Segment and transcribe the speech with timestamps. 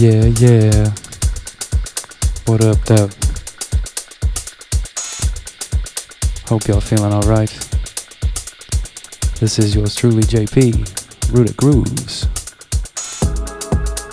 [0.00, 0.90] Yeah, yeah.
[2.46, 3.08] What up, though?
[6.48, 7.52] Hope y'all feeling alright.
[9.38, 12.26] This is yours truly, JP, Rooted Grooves.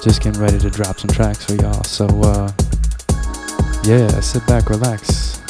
[0.03, 1.83] Just getting ready to drop some tracks for y'all.
[1.85, 2.51] So, uh,
[3.83, 5.41] yeah, sit back, relax,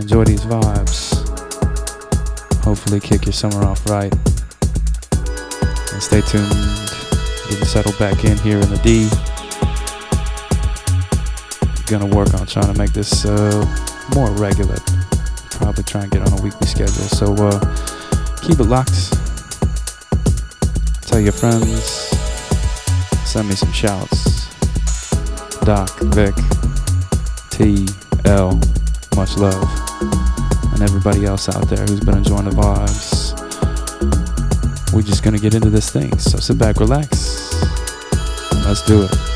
[0.00, 1.12] enjoy these vibes.
[2.64, 4.12] Hopefully, kick your summer off right.
[5.92, 6.48] And stay tuned,
[7.50, 9.10] getting settled back in here in the D
[11.86, 13.64] gonna work on trying to make this uh,
[14.14, 14.76] more regular.
[15.50, 16.88] Probably try and get on a weekly schedule.
[16.92, 17.58] So uh,
[18.42, 19.12] keep it locked.
[21.02, 21.82] Tell your friends.
[23.28, 24.48] Send me some shouts.
[25.64, 26.34] Doc, Vic,
[27.50, 27.86] T,
[28.26, 28.60] L,
[29.16, 29.62] much love,
[30.72, 33.32] and everybody else out there who's been enjoying the vibes.
[34.92, 36.16] We're just gonna get into this thing.
[36.18, 37.52] So sit back, relax.
[38.52, 39.33] Let's do it.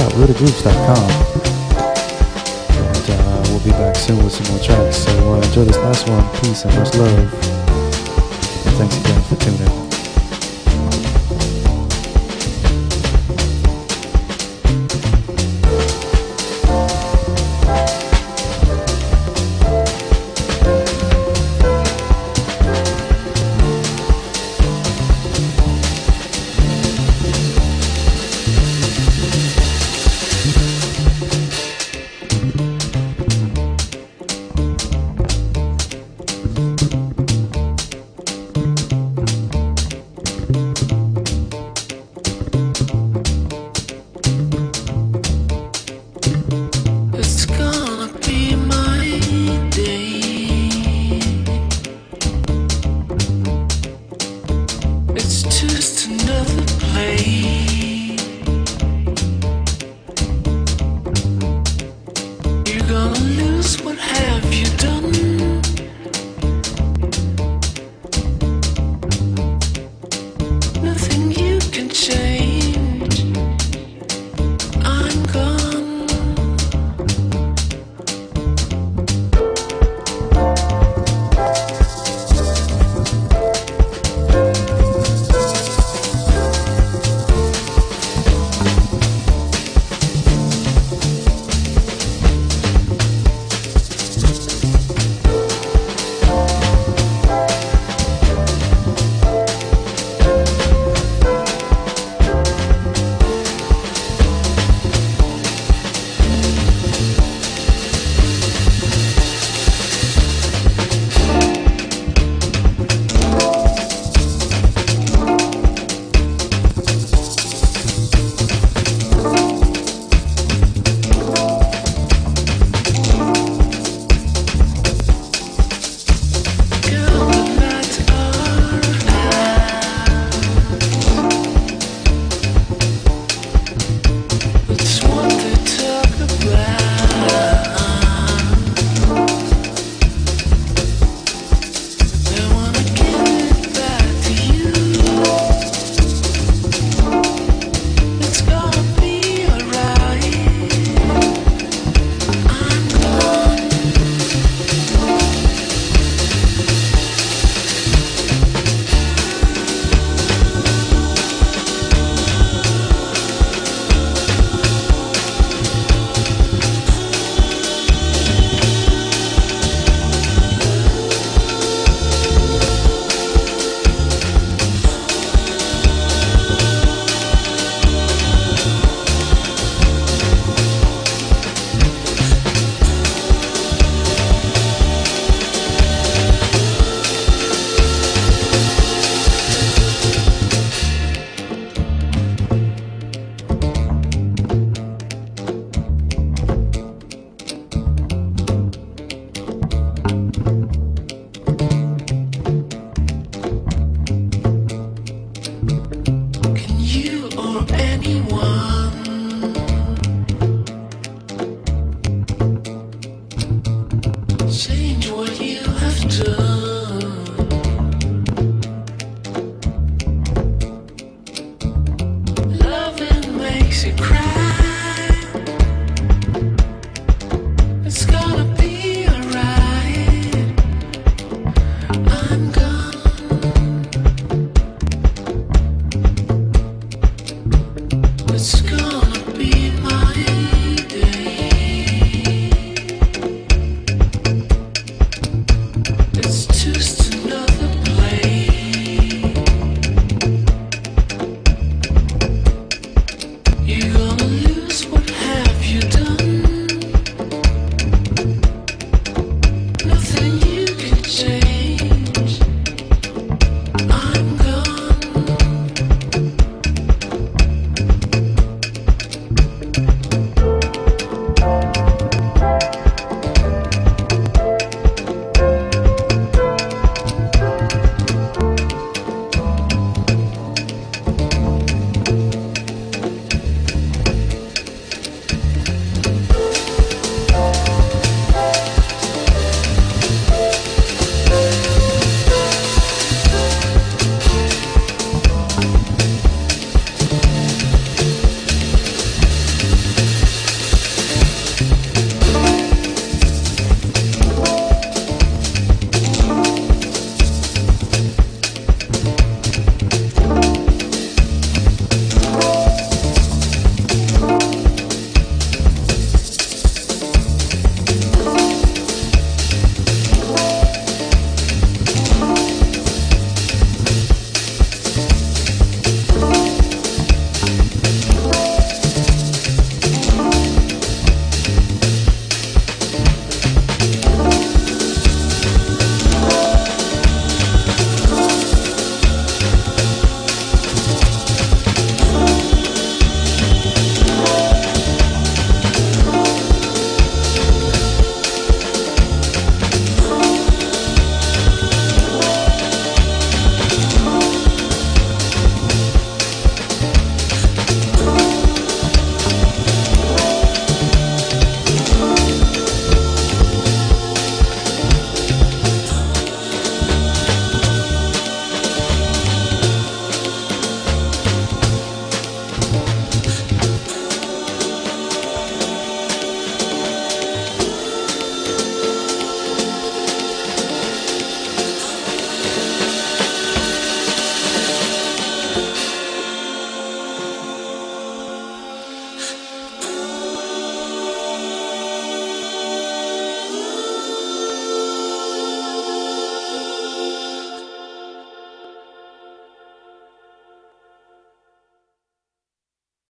[0.00, 1.10] rootegroups.com.
[2.70, 4.96] And uh, we'll be back soon with some more tracks.
[4.96, 6.28] So uh, enjoy this last one.
[6.40, 7.18] Peace and much love.
[8.66, 9.81] And thanks again for tuning in.